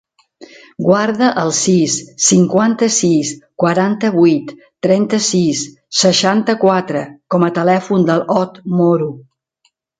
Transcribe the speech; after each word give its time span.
Guarda 0.85 1.27
el 1.41 1.51
sis, 1.57 1.97
cinquanta-sis, 2.27 3.35
quaranta-vuit, 3.65 4.55
trenta-sis, 4.87 5.63
seixanta-quatre 6.01 7.07
com 7.37 7.49
a 7.51 7.55
telèfon 7.63 8.11
de 8.13 8.19
l'Ot 8.25 8.63
Moro. 8.83 9.11